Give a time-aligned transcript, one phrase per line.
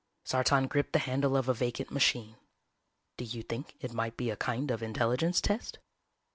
[0.27, 2.35] _"Sartan gripped the handle of a vacant machine.
[3.19, 5.77] "_Do you think it might be a kind of intelligence test?